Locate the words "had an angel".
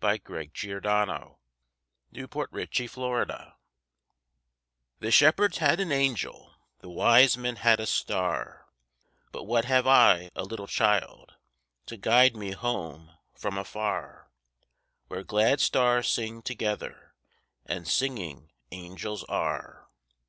1.38-3.58, 5.58-6.52